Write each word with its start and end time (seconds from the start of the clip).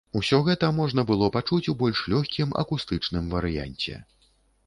Усё 0.19 0.37
гэта 0.45 0.69
можна 0.77 1.03
было 1.09 1.27
пачуць 1.35 1.67
у 1.73 1.75
больш 1.81 2.01
лёгкім 2.13 2.55
акустычным 2.63 3.27
варыянце. 3.35 4.01